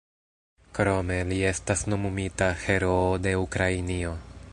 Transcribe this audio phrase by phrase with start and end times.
[0.77, 4.15] Krome li estas nomumita "Heroo de Ukrainio".